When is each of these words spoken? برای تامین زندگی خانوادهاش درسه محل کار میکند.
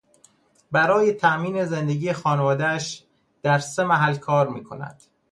برای 0.71 1.13
تامین 1.13 1.65
زندگی 1.65 2.13
خانوادهاش 2.13 3.03
درسه 3.43 3.83
محل 3.83 4.15
کار 4.15 4.47
میکند. 4.49 5.03